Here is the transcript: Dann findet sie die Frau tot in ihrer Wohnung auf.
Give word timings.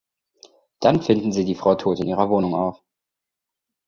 Dann 0.79 1.03
findet 1.03 1.35
sie 1.35 1.45
die 1.45 1.53
Frau 1.53 1.75
tot 1.75 1.99
in 1.99 2.07
ihrer 2.07 2.27
Wohnung 2.27 2.55
auf. 2.55 2.81